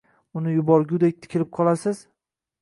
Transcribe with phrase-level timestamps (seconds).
[0.39, 2.01] Uni yuborgudek tikilib qolasiz.